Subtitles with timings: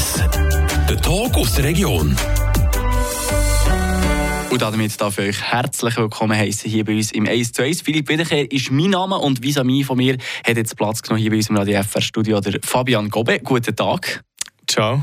[0.00, 0.14] 1.
[0.88, 2.16] Der Talk aus der Region.
[4.48, 7.82] Und damit darf ich euch herzlich willkommen heißen hier bei uns im 1 zu 1.
[7.82, 10.16] Philipp Wiederkehr ist mein Name und vis-à-vis von mir
[10.46, 13.40] hat jetzt Platz genommen hier bei uns im Radio FR Studio der Fabian Gobe.
[13.40, 14.24] Guten Tag.
[14.70, 15.02] Ciao.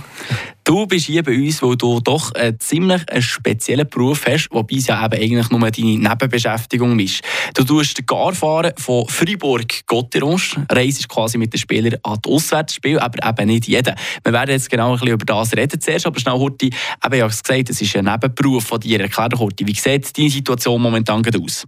[0.64, 4.88] Du bist hier bei uns, weil du doch einen ziemlich speziellen Beruf hast, wobei es
[4.88, 7.22] ja eben eigentlich nur deine Nebenbeschäftigung ist.
[7.54, 13.28] Du tust Gar fahren von Fribourg-Gotteronsch, reist quasi mit den Spielern an die Auswärtsspiele, aber
[13.28, 13.94] eben nicht jeder.
[14.24, 17.22] Wir werden jetzt genau ein bisschen über das reden zuerst, aber schnell Horti, eben, ich
[17.22, 19.02] habe es gesagt, es ist ein Nebenberuf von dir.
[19.02, 21.66] Erklär doch Horti, wie sieht deine Situation momentan aus?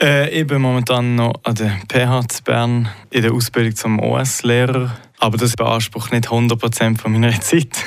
[0.00, 5.36] Äh, ich bin momentan noch an der PH Bern in der Ausbildung zum OS-Lehrer aber
[5.36, 7.84] das beansprucht nicht 100% von meiner Zeit.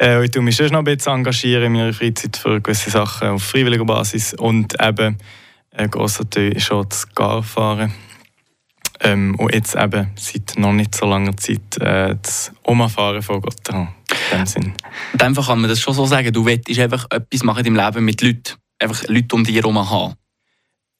[0.00, 3.28] Äh, ich tue mich schon noch ein bisschen engagieren in meiner Freizeit für gewisse Sachen
[3.28, 5.18] auf freiwilliger Basis und eben
[5.72, 7.92] ein grosser Teil ist schon das Garfahren.
[9.00, 13.88] Ähm, und jetzt eben seit noch nicht so langer Zeit äh, das Oma-Fahren von Gotteron.
[14.32, 14.72] In dem Sinn.
[15.12, 17.76] In dem Fall kann man das schon so sagen, du willst einfach etwas machen im
[17.76, 18.54] Leben mit Leuten.
[18.78, 20.14] Einfach Leute um dich herum haben.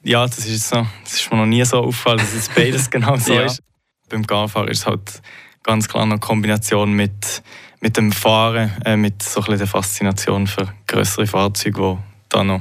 [0.03, 0.87] Ja, das ist so.
[1.05, 3.43] Das ist mir noch nie so aufgefallen, dass es beides genau so ja.
[3.43, 3.63] ist.
[4.09, 5.23] Beim Garfahren ist es halt
[5.67, 7.43] ganz klar eine Kombination mit,
[7.81, 12.61] mit dem Fahren, äh, mit so ein der Faszination für größere Fahrzeuge, die da noch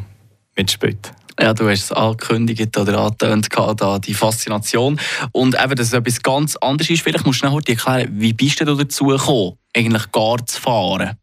[0.58, 1.12] mitspielt.
[1.40, 5.00] Ja, du hast es angekündigt oder angetönt, da, die Faszination.
[5.34, 7.04] Und eben, dass es etwas ganz anderes ist.
[7.04, 11.18] Vielleicht musst du noch erklären, wie bist du dazu gekommen, eigentlich gar zu fahren?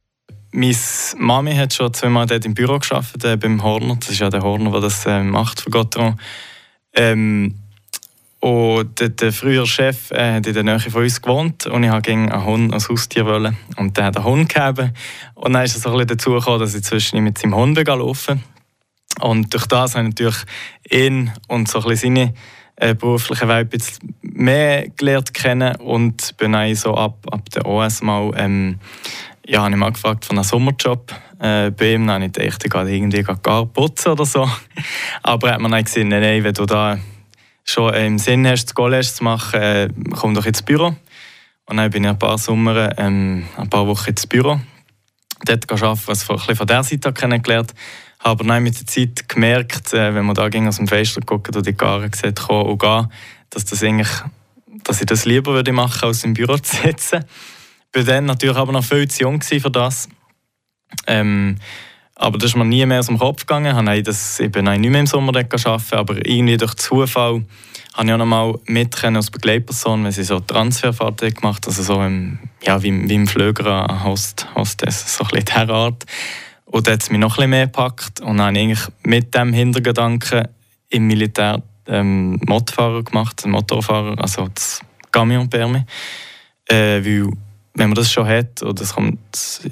[0.55, 0.77] Meine
[1.17, 3.97] Mami hat schon zweimal dort im Büro gearbeitet, äh, beim Horner.
[3.97, 6.21] Das ist ja der Horner, der das äh, macht für Gotteron.
[6.95, 7.62] Ähm,
[8.43, 11.93] und der, der frühere Chef äh, hat in der Nähe von uns gewohnt und ich
[11.93, 13.25] wollte einen Hund als Haustier.
[13.25, 13.57] Wollen.
[13.77, 14.93] Und der hat einen Hund gegeben.
[15.37, 17.79] Und dann ist es so ein bisschen dazu gekommen, dass ich zwischen mit seinem Hund
[17.87, 18.43] laufen
[19.21, 20.43] Und durch das habe ich natürlich
[20.91, 22.35] ihn und so ein seine
[22.75, 27.65] äh, berufliche Welt ein bisschen mehr gelernt kennen und bin dann so ab, ab der
[27.65, 28.81] OS mal, ähm,
[29.47, 32.09] ja, habe ich mal gefragt von einem Sommerjob äh, bei ihm.
[32.09, 34.51] Dann habe ich gedacht, ich gehe irgendwie gar putzen oder so.
[35.23, 36.99] Aber er hat mir dann gesagt, nein, nein, wenn du da
[37.65, 40.97] schon im Sinn hast, das College zu machen, äh, komm doch ins Büro.
[41.67, 44.61] Und dann bin ich ein paar Sommer, ähm, ein paar Wochen ins Büro.
[45.45, 47.81] Dort arbeiten, was von, von dieser Seite kennengelernt habe.
[48.25, 51.55] Aber dann mit der Zeit gemerkt, äh, wenn man da ging aus dem Fenster guckt
[51.57, 53.09] und die Gare sieht, kommen und gehen,
[53.51, 54.11] dass, das eigentlich,
[54.85, 57.25] dass ich das lieber würde machen, als im Büro zu sitzen.
[57.95, 60.09] Ich war dann natürlich aber noch viel zu jung für das.
[61.07, 61.57] Ähm,
[62.15, 63.89] aber das ist mir nie mehr aus dem Kopf gegangen.
[63.89, 67.45] Ich, das, bin nicht mehr im Sommer arbeiten, aber irgendwie durch Zufall
[67.95, 72.03] habe ich auch noch mal mit als Begleitperson, wenn sie so Transferfahrten gemacht also so
[72.03, 76.05] im, ja, wie, wie im Flöger an Host, Hostess, so ein bisschen dieser Art.
[76.67, 78.89] Und da hat es mich noch ein bisschen mehr gepackt und dann habe ich eigentlich
[79.03, 80.49] mit dem Hintergedanken
[80.89, 84.81] im Militär ähm, Motorfahrer gemacht, Motorfahrer, also das
[85.11, 85.83] Camion Permis.
[86.69, 87.31] Äh, weil,
[87.75, 89.19] wenn man das schon hat, oder das kommt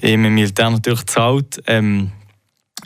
[0.02, 2.12] eben im Militär natürlich zahlt, ähm,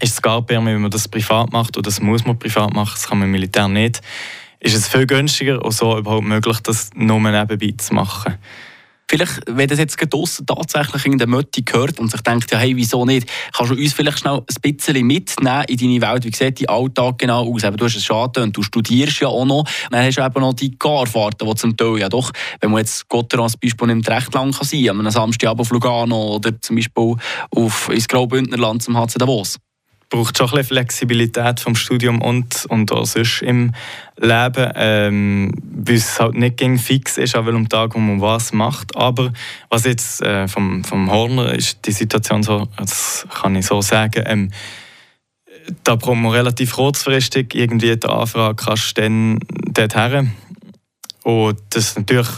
[0.00, 3.08] ist es gar wenn man das privat macht, oder das muss man privat machen, das
[3.08, 4.00] kann man im Militär nicht,
[4.60, 8.38] ist es viel günstiger und so überhaupt möglich, das nur nebenbei zu machen.
[9.08, 12.74] Vielleicht, wenn das jetzt draussen tatsächlich in der Mötti gehört und sich denkt, ja, hey,
[12.74, 16.24] wieso nicht, kannst du uns vielleicht schnell ein bisschen mitnehmen in deine Welt.
[16.24, 17.64] Wie sieht dein Alltag genau aus?
[17.64, 19.64] Eben, du hast es schon angetönt, du studierst ja auch noch.
[19.90, 23.08] Dann hast du eben noch die Garfahrten, die zum Teil ja doch, wenn man jetzt
[23.08, 25.00] Gotteron als Beispiel nimmt, recht lang kann sein kann.
[25.00, 27.14] Am Samstag auf Lugano oder zum Beispiel
[27.50, 29.58] auf, ins Graubündnerland zum HC Davos
[30.14, 33.72] braucht schon ein bisschen Flexibilität vom Studium und, und auch sonst im
[34.16, 38.52] Leben, ähm, weil es halt nicht gegen fix ist, an welchem Tag wo man was
[38.52, 38.94] macht.
[38.94, 39.32] Aber
[39.70, 44.22] was jetzt äh, vom, vom Horner ist die Situation so, das kann ich so sagen,
[44.26, 44.50] ähm,
[45.82, 49.40] da braucht man relativ kurzfristig irgendwie die Anfrage, kannst du dann
[49.72, 50.30] dorthin.
[51.24, 52.28] Und das ist natürlich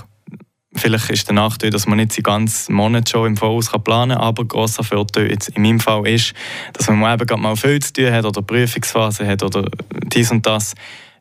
[0.76, 4.24] Vielleicht ist der Nachteil, dass man nicht die ganzen Monate schon im Voraus planen kann,
[4.24, 6.34] aber grosser Vorteil jetzt in meinem Fall ist,
[6.72, 9.68] dass man eben gerade mal viel zu tun hat oder Prüfungsphase hat oder
[10.12, 10.74] dies und das,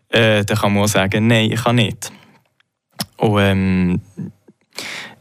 [0.09, 2.11] äh, dann kann man auch sagen, nein, ich kann nicht.
[3.17, 4.01] Und ähm,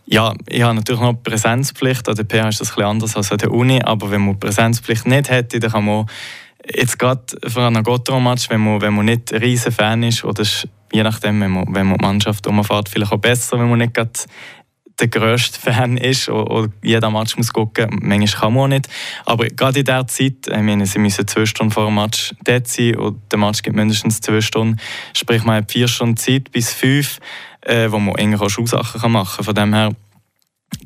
[0.06, 3.32] ja, ich habe natürlich noch Präsenzpflicht, an der PH ist das ein bisschen anders als
[3.32, 6.06] an der Uni, aber wenn man Präsenzpflicht nicht hätte, dann kann man
[6.72, 10.44] jetzt gerade für einen Gotteron-Match, wenn man, wenn man nicht ein riesen Fan ist oder
[10.93, 13.94] je nachdem, wenn man, wenn man die Mannschaft umfährt, vielleicht auch besser, wenn man nicht
[13.94, 14.12] gerade
[15.00, 17.99] der grösste Fan ist und jeder Match muss gucken.
[18.00, 18.88] Manchmal kann man auch nicht.
[19.25, 22.69] Aber gerade in dieser Zeit, ich meine, sie müssen zwei Stunden vor dem Match dort
[22.69, 24.78] sein und der Match gibt mindestens zwei Stunden.
[25.12, 27.19] Sprich, man hat vier Stunden Zeit bis fünf,
[27.62, 29.44] äh, wo man eigentlich auch Schulsachen machen kann.
[29.44, 29.90] Von dem her,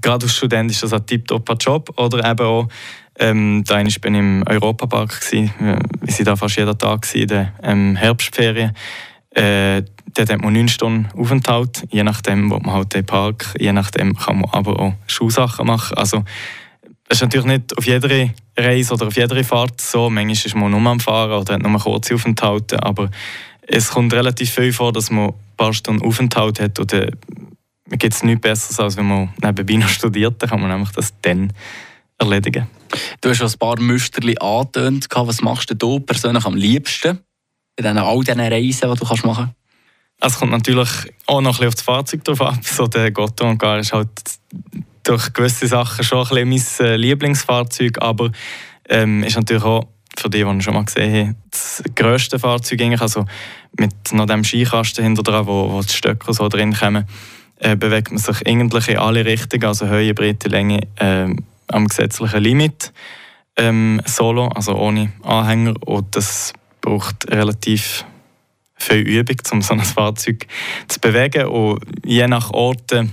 [0.00, 1.92] gerade als Student ist das ein tiptopper Job.
[1.98, 2.68] Oder eben auch,
[3.18, 8.72] ähm, da ich im Europapark, wir waren da fast jeden Tag in den ähm, Herbstferien.
[9.30, 9.82] Äh,
[10.14, 14.16] dort hat man 9 Stunden Aufenthalt, je nachdem, wo man halt den Park, je nachdem
[14.16, 15.96] kann man aber auch Schulsachen machen.
[15.96, 16.24] Also,
[17.08, 20.10] es ist natürlich nicht auf jeder Reise oder auf jeder Fahrt so.
[20.10, 23.10] Manchmal ist man nur am Fahren oder hat nur kurze Aufenthalte, aber
[23.66, 26.92] es kommt relativ viel vor, dass man ein paar Stunden Aufenthalt hat und
[27.90, 31.14] gibt es nichts Besseres, als wenn man nebenbei noch studiert, dann kann man nämlich das
[31.22, 31.52] dann
[32.18, 32.66] erledigen.
[33.20, 35.06] Du hast schon ein paar Müsterli angetönt.
[35.14, 37.20] Was machst du persönlich am liebsten
[37.76, 39.54] in all diesen Reisen, die du machen kannst?
[40.20, 40.88] Es kommt natürlich
[41.26, 42.58] auch noch ein bisschen auf das Fahrzeug drauf ab.
[42.64, 44.08] So der Gar ist halt
[45.04, 48.30] durch gewisse Sachen schon ein bisschen mein äh, Lieblingsfahrzeug, aber
[48.88, 49.88] ähm, ist natürlich auch
[50.18, 53.24] für die, die ich schon mal gesehen habe, das grösste Fahrzeug eigentlich, also
[53.78, 57.06] mit noch dem Skikasten hinter dran, wo, wo die Stöcke so drin kommen,
[57.60, 61.28] äh, bewegt man sich eigentlich in alle Richtungen, also Höhe, Breite, Länge, äh,
[61.68, 62.92] am gesetzlichen Limit
[63.56, 68.04] ähm, solo, also ohne Anhänger und das braucht relativ
[68.76, 70.46] viel Übung, um so ein Fahrzeug
[70.86, 73.12] zu bewegen und je nach Orten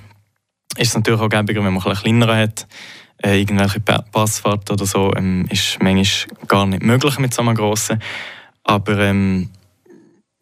[0.78, 2.68] ist es natürlich auch gäbiger, wenn man ein kleiner hat.
[3.24, 8.02] Äh, irgendwelche Passfahrt oder so ähm, ist manchmal gar nicht möglich mit so einem grossen.
[8.64, 9.50] Aber ähm,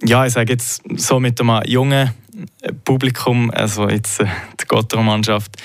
[0.04, 2.12] ja, ich sage jetzt so mit einem jungen
[2.84, 4.26] Publikum, also jetzt äh,
[4.60, 5.62] die Gotterer-Mannschaft,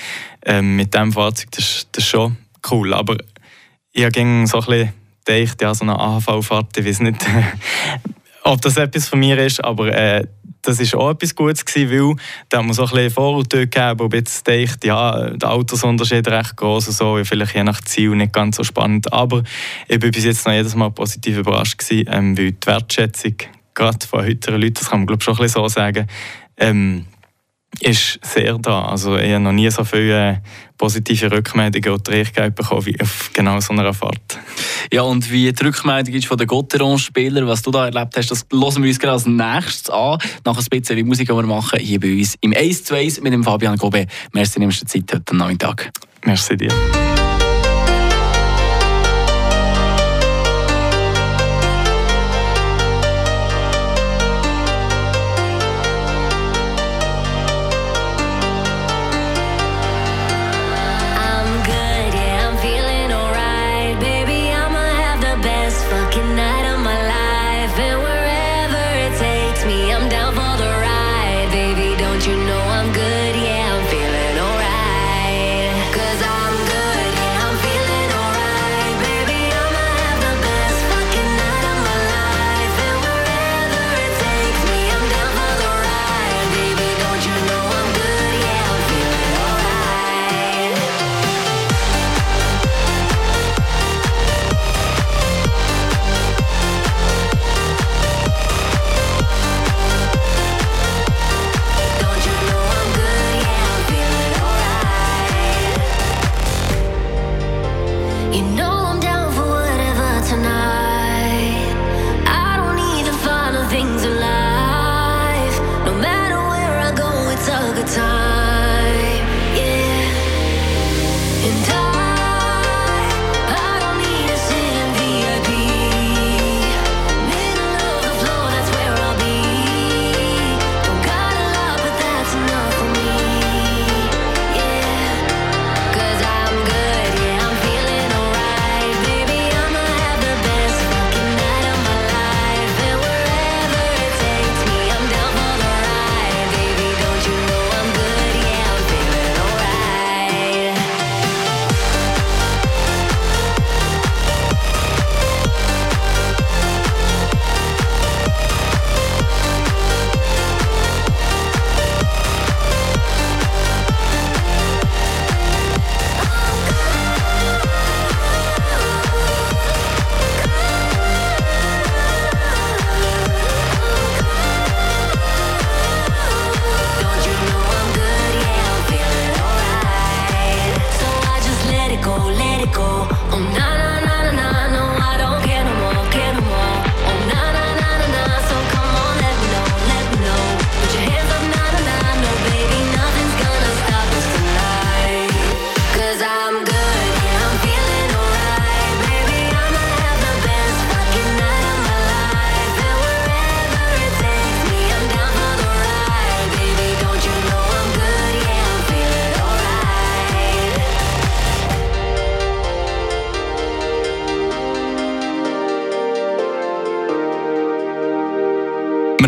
[0.49, 2.37] äh, mit diesem Fahrzeug, das, das ist schon
[2.71, 2.95] cool.
[2.95, 3.17] Aber
[3.93, 4.93] ich habe so ein bisschen
[5.25, 7.25] gedacht, ja, so eine AHV-Fahrt, ich weiß nicht,
[8.45, 10.27] ob das etwas von mir ist, aber äh,
[10.63, 12.17] das war auch etwas Gutes gewesen, weil
[12.49, 16.89] da muss auch ein bisschen Vorurteile gegeben, wo jetzt denkt, ja, der Altersunterschied recht groß
[16.89, 19.43] und so, vielleicht je nach Ziel nicht ganz so spannend, aber
[19.87, 23.35] ich bin bis jetzt noch jedes Mal positiv überrascht gewesen, ähm, weil die Wertschätzung
[23.75, 26.07] gerade von heutigen Leuten, das kann man glaube schon ein bisschen so sagen,
[26.57, 27.07] ähm,
[27.81, 28.87] ist sehr da.
[28.87, 30.43] Also ich habe noch nie so viele
[30.77, 34.39] positive Rückmeldungen oder Reichkeit bekommen wie auf genau so einer Fahrt.
[34.93, 38.47] Ja, und wie die Rückmeldung ist von den Gotteron-Spielern, was du da erlebt hast, das
[38.53, 40.19] hören wir uns gerade als nächstes an.
[40.45, 43.33] Nach ein bisschen Musik, die wir machen, hier bei uns im Ace to Ace mit
[43.33, 44.07] dem Fabian Gobe.
[44.33, 45.91] Merci, nimmst du Zeit heute Nachmittag.
[46.25, 47.28] Merci dir.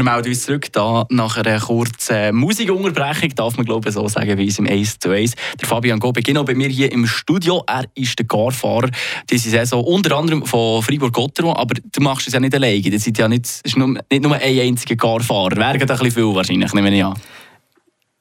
[0.01, 4.39] Wir melden uns zurück da nach einer kurzen Musikunterbrechung, darf man glaube ich so sagen,
[4.39, 5.35] wie es im 1 zu 1.
[5.61, 7.63] Der Fabian Gobe, genau bei mir hier im Studio.
[7.67, 8.89] Er ist der Garfahrer
[9.29, 12.91] diese Saison, unter anderem von Fribourg-Gotteron, aber du machst es ja nicht alleine.
[12.91, 15.57] Das ist ja nicht, ist nur, nicht nur ein einziger Garfahrer.
[15.57, 17.13] Wäre ein bisschen viel wahrscheinlich, nehme ich an.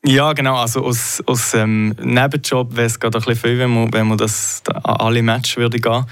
[0.05, 0.57] Ja, genau.
[0.57, 4.63] Also aus, aus ähm, Nebenjob wäre es gerade ein viel, wenn man, wenn man das
[4.67, 6.05] an alle Matches würde gehen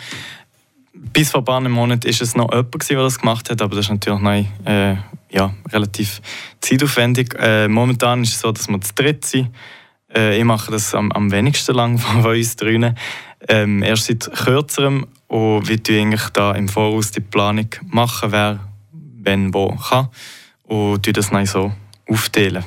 [1.14, 3.86] bis vor ein paar Monaten war es noch jemand, der das gemacht hat, aber das
[3.86, 4.32] ist natürlich noch,
[4.66, 4.96] äh,
[5.30, 6.22] ja, relativ
[6.62, 7.36] zeitaufwendig.
[7.40, 9.50] Äh, momentan ist es so, dass wir zu dritt sind.
[10.14, 12.98] Äh, ich mache das am, am wenigsten lang von uns drinnen.
[13.48, 18.60] Ähm, erst seit kürzerem und wir tun eigentlich da im Voraus die Planung machen, wer
[18.92, 20.08] wenn wo kann
[20.64, 21.74] und das dann so
[22.08, 22.64] aufteilen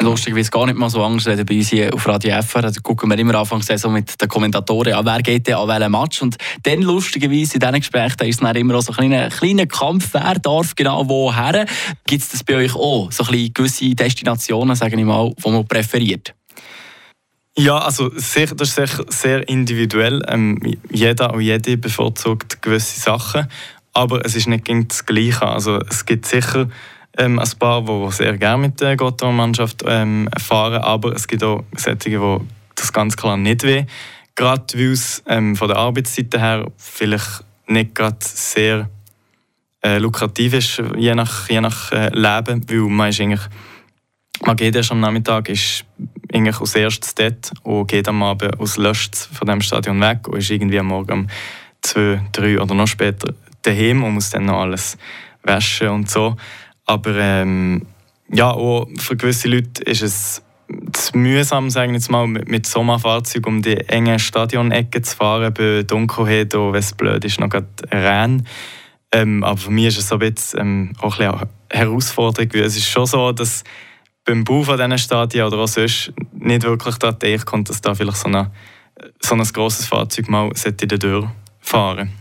[0.00, 2.62] lustigerweise gar nicht mal so Angst reden bei uns hier auf Radio FR.
[2.62, 5.92] Da gucken wir immer Anfangs so mit den Kommentatoren an, wer geht denn an welchen
[5.92, 6.22] Match.
[6.22, 10.10] Und dann lustigerweise in diesen Gesprächen da ist dann immer so ein kleiner, kleiner Kampf,
[10.12, 11.66] wer darf genau woher.
[12.06, 13.10] Gibt es das bei euch auch?
[13.12, 16.34] So ein gewisse Destinationen, sage ich mal, die man präferiert?
[17.56, 20.22] Ja, also sehr, das ist sehr, sehr individuell.
[20.28, 23.48] Ähm, jeder und jede bevorzugt gewisse Sachen,
[23.92, 25.42] aber es ist nicht das Gleiche.
[25.42, 26.68] Also es gibt sicher
[27.20, 31.64] ähm, ein paar, die sehr gerne mit der Gotthard-Mannschaft ähm, fahren, aber es gibt auch
[31.76, 32.36] solche, die
[32.74, 33.84] das ganz klar nicht weh.
[34.34, 38.88] Gerade weil es ähm, von der Arbeitszeit her vielleicht nicht gerade sehr
[39.82, 43.48] äh, lukrativ ist, je nach, je nach äh, Leben, weil man ist eigentlich
[44.46, 45.84] man geht erst am Nachmittag, ist
[46.32, 50.38] eigentlich als erstes dort und geht am Abend aus Löscht von dem Stadion weg und
[50.38, 51.26] ist irgendwie am Morgen um
[51.82, 54.96] zwei, drei oder noch später daheim und muss dann noch alles
[55.42, 56.36] waschen und so.
[56.86, 57.86] Aber ähm,
[58.32, 60.42] ja, auch für gewisse Leute ist es
[60.92, 65.82] zu mühsam, sagen jetzt mal, mit, mit Sommerfahrzeug um die engen Stadionecken zu fahren, bei
[65.82, 68.46] Dunkelheit, wenn es blöd ist, noch gerade Rennen.
[69.12, 72.62] Ähm, aber für mich ist es so ein bisschen, ähm, auch ein bisschen Herausforderung, weil
[72.62, 73.64] es ist schon so, dass
[74.24, 77.94] beim Bau von diesen Stadien oder auch sonst nicht wirklich da Idee kommt, dass da
[77.94, 78.52] vielleicht so, eine,
[79.20, 82.12] so ein grosses Fahrzeug mal in der Tür fahren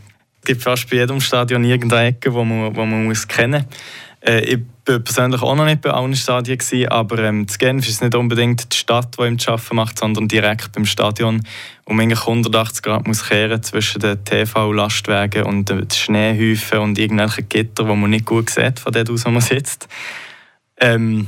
[0.41, 3.77] Es gibt fast bei jedem Stadion irgendeine Ecke, wo man, wo man muss kennen muss.
[4.21, 7.87] Äh, ich war persönlich auch noch nicht bei allen Stadien, gewesen, aber ähm, zu Genf
[7.87, 11.41] ist nicht unbedingt die Stadt, die ihm zu arbeiten macht, sondern direkt beim Stadion,
[11.85, 17.83] wo man 180 Grad muss kehren zwischen den TV-Lastwagen und den Schneehäufen und irgendwelchen Gitter,
[17.83, 19.87] die man nicht gut sieht, von dort aus, wo man sitzt.
[20.79, 21.27] Ähm,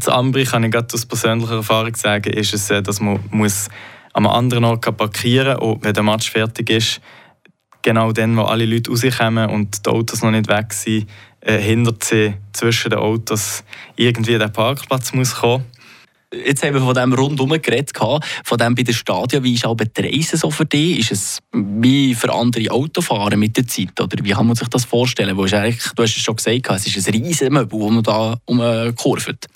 [0.00, 3.68] zu Ambri kann ich gerade aus persönlicher Erfahrung sagen, ist es, äh, dass man muss
[4.12, 7.00] an anderen Ort parkieren muss, wenn der Match fertig ist.
[7.82, 11.06] Genau dann, wo alle Leute rauskommen und die Autos noch nicht weg sind,
[11.44, 13.64] äh, hindert sie zwischen den Autos
[13.96, 15.64] irgendwie der Parkplatz muss kommen.
[16.44, 19.44] Jetzt haben wir von dem rundum geredet, von dem bei den Stadien.
[19.44, 20.98] Wie ist aber die Reise so für dich?
[20.98, 24.00] Ist es wie für andere Autofahrer mit der Zeit?
[24.00, 25.36] Oder wie kann man sich das vorstellen?
[25.36, 29.46] Du hast es schon gesagt, es ist ein Möbel, das man da umkurvt.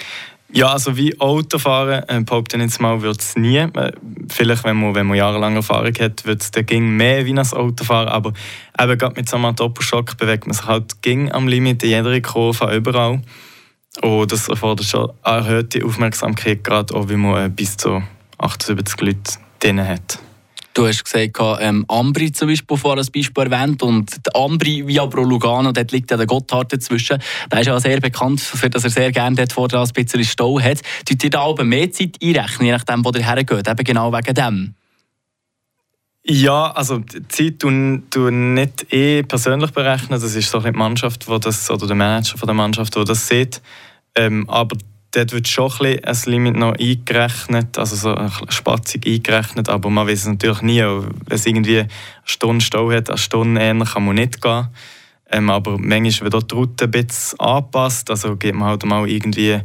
[0.51, 3.59] Ja, also wie Autofahren, äh, behaupte ich jetzt mal, wird es nie.
[3.59, 3.93] Äh,
[4.31, 8.09] vielleicht, wenn man, wenn man jahrelang Erfahrung hat, wird es dann mehr wie ein Autofahren.
[8.09, 8.33] Aber
[8.81, 12.19] eben gerade mit so einem Doppelschock bewegt man sich halt ging am Limit in jeder
[12.23, 13.21] Kurve, überall.
[14.01, 18.03] Und das erfordert schon erhöhte Aufmerksamkeit, gerade auch, wie man äh, bis zu
[18.39, 19.19] 78 Leute
[19.61, 20.19] drin hat.
[20.79, 25.07] Du hast gesagt, ähm, Ambri zum Beispiel vor als Beispiel erwähnt und der Ambri via
[25.07, 27.21] Pro Lugano, dort liegt ja der Gotthard dazwischen.
[27.51, 30.61] Der ist ja sehr bekannt, für dass er sehr gerne dort vorne ein bisschen Stau
[30.61, 30.81] hat.
[31.05, 34.35] Tut ihr da aber mehr Zeit einrechnen, je nachdem, wo ihr hergeht, eben genau wegen
[34.35, 34.75] dem?
[36.23, 40.21] Ja, also die Zeit tun, tun nicht eh persönlich berechnen.
[40.21, 43.27] Das ist so die Mannschaft, wo das, oder der Manager von der Mannschaft, der das
[43.27, 43.61] sieht.
[44.15, 44.77] Ähm, aber
[45.13, 50.07] dort wird schon ein, ein Limit noch eingerechnet, also so eine Spatzung eingerechnet, aber man
[50.07, 50.83] weiß es natürlich nie.
[50.83, 51.89] Wenn es irgendwie eine
[52.25, 54.69] Stunde Stau hat, eine Stunde eher kann man nicht gehen.
[55.31, 59.09] Ähm, aber manchmal wird auch die Route ein bisschen angepasst, also geht man halt mal
[59.09, 59.61] irgendwie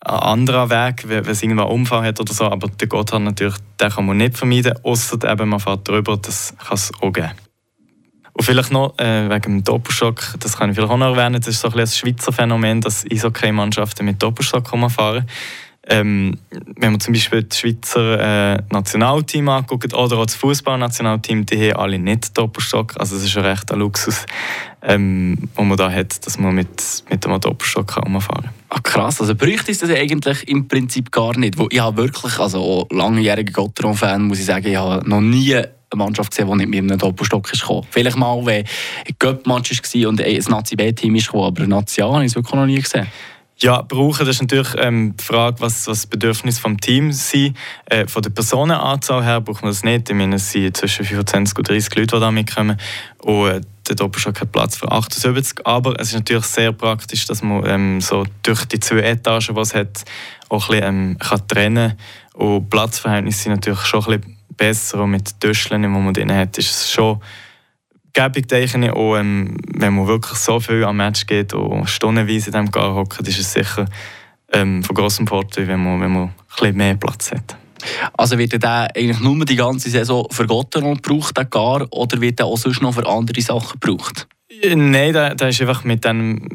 [0.00, 3.56] einen anderen Weg, wenn es irgendwo einen Unfall hat oder so, aber der Gotthard natürlich,
[3.80, 7.47] den kann man nicht vermeiden, außer eben man fährt drüber, das kann es auch geben.
[8.38, 11.48] Und vielleicht noch äh, wegen dem Doppelschock, das kann ich vielleicht auch noch erwähnen, das
[11.48, 15.26] ist so ein, ein Schweizer Phänomen, dass Eishockey-Mannschaften mit Doppelschock fahren.
[15.88, 16.38] Ähm,
[16.76, 21.80] wenn man zum Beispiel das Schweizer äh, Nationalteam anguckt oder auch das Fußballnationalteam, die haben
[21.80, 22.94] alle nicht Doppelstock.
[23.00, 24.24] Also es ist ein Luxus,
[24.82, 28.54] ähm, den man da hat, dass man mit, mit einem Doppelstock umfahren kann.
[28.68, 31.56] Ah, krass, also bräuchte es das eigentlich im Prinzip gar nicht.
[31.70, 36.30] Ich habe wirklich, also langjähriger Gotteron-Fan, muss ich sagen, ich habe noch nie eine Mannschaft
[36.30, 37.86] gesehen, die nicht mit einem Doppelstock ist gekommen.
[37.90, 42.12] Vielleicht mal, wenn ein Göpp-Match war und ein Nazi-B-Team ist gekommen, aber ein Nazi A
[42.12, 43.06] habe ich wirklich noch nie gesehen.
[43.60, 47.56] Ja, brauchen, das ist natürlich ähm, die Frage, was, was das Bedürfnis des Teams sind.
[47.86, 50.08] Äh, von der Personenanzahl her braucht man das nicht.
[50.08, 52.78] Ich meine, es sind zwischen 25 und 30 Leute, die da mitkommen.
[53.18, 55.66] Und äh, oben schon kein Platz für 78.
[55.66, 59.60] Aber es ist natürlich sehr praktisch, dass man ähm, so durch die zwei Etagen, die
[59.60, 60.04] es hat,
[60.50, 61.96] auch ein bisschen, ähm, kann trennen
[62.34, 62.46] kann.
[62.46, 65.02] Und Platzverhältnisse sind natürlich schon ein bisschen besser.
[65.02, 67.22] Und mit den Tischchen, die man drin hat, ist es schon
[68.12, 68.92] gäbig, denke ich.
[68.92, 72.94] Und ähm, wenn man wirklich so viel am Match geht und stundenweise in diesem Gar
[72.94, 73.86] hockt, ist es sicher
[74.52, 77.56] ähm, von grossem Vorteil, wenn man, wenn man ein bisschen mehr Platz hat.
[78.16, 82.38] Also wird der eigentlich nur die ganze Saison für Gotteron gebraucht, der Gar, oder wird
[82.40, 84.26] der auch sonst noch für andere Sachen gebraucht?
[84.62, 86.48] Äh, nein, der, der ist einfach mit dem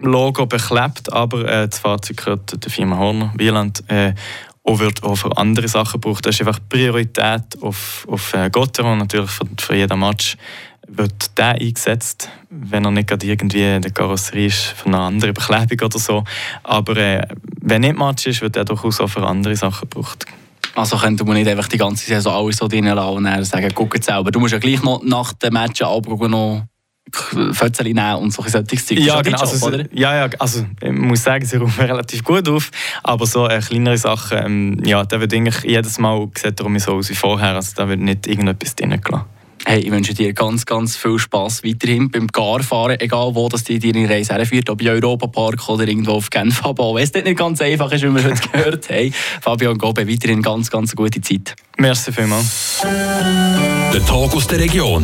[0.00, 4.14] Logo beklebt, aber äh, das Fahrzeug gehört der Firma Horner Wieland äh,
[4.68, 6.26] und wird auch für andere Sachen gebraucht.
[6.26, 10.36] Das ist einfach Priorität auf, auf äh, Gotteron, natürlich für, für jeden Match
[10.90, 15.32] wird der eingesetzt, wenn er nicht gerade irgendwie in der Karosserie ist für eine andere
[15.32, 16.24] Beklebung oder so.
[16.62, 17.26] Aber äh,
[17.60, 20.24] wenn nicht Match ist, wird er durchaus auch für andere Sachen gebraucht.
[20.74, 24.30] Also könnte man nicht einfach die ganze Saison alles so drin und sagen, guck selber.
[24.30, 26.64] Du musst ja gleich noch nach dem Match abgucken, noch
[27.52, 28.98] Fötzchen nehmen und solche Zeug.
[28.98, 29.40] Ja, genau.
[29.40, 29.84] Also, oder?
[29.92, 32.70] Ja, ja, also ich muss sagen, sie räumen relativ gut auf,
[33.02, 36.92] aber so äh, kleinere Sachen, ähm, ja, da wird eigentlich jedes Mal sieht er so
[36.92, 39.26] aus wie vorher, also da wird nicht irgendetwas drin gelassen.
[39.64, 43.78] Hey, ich wünsche dir ganz, ganz viel Spass weiterhin beim Garfahren, egal wo das die
[43.78, 46.64] deine Reise herführt, ob im Europapark oder irgendwo auf Genf.
[46.64, 50.42] Aber wenn es nicht ganz einfach ist, wie wir heute gehört haben, Fabian Gobe, weiterhin
[50.42, 51.54] ganz, ganz gute Zeit.
[51.76, 52.80] Merci vielmals.
[52.82, 55.02] Der Tag aus der Region.